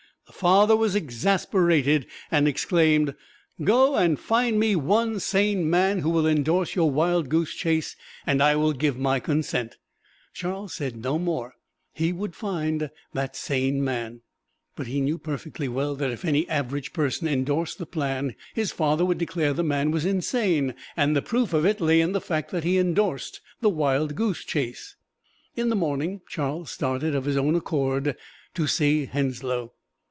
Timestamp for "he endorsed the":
22.63-23.69